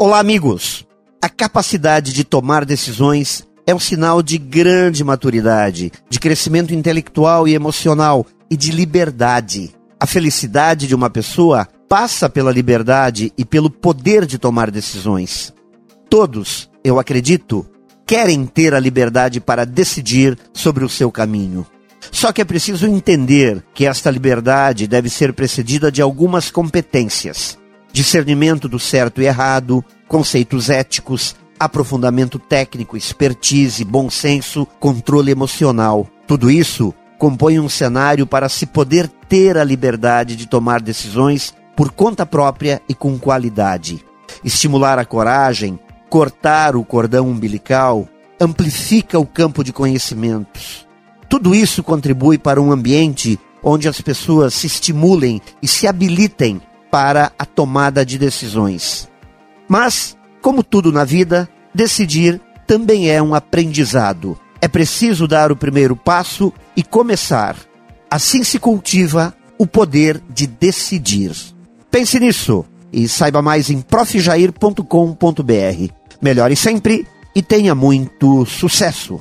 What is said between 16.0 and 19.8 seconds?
Todos, eu acredito, querem ter a liberdade para